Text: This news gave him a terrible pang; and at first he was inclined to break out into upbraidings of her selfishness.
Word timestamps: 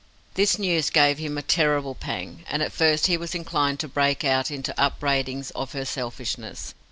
This 0.33 0.57
news 0.57 0.89
gave 0.89 1.19
him 1.19 1.37
a 1.37 1.43
terrible 1.43 1.93
pang; 1.93 2.43
and 2.49 2.63
at 2.63 2.71
first 2.73 3.05
he 3.05 3.17
was 3.17 3.35
inclined 3.35 3.79
to 3.81 3.87
break 3.87 4.23
out 4.25 4.49
into 4.49 4.73
upbraidings 4.75 5.51
of 5.51 5.73
her 5.73 5.85
selfishness. 5.85 6.73